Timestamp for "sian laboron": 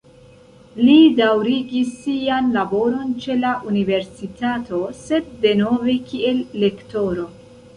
2.05-3.13